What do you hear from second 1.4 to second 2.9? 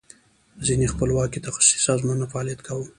تخصصي سازمانونو فعالیت کاو.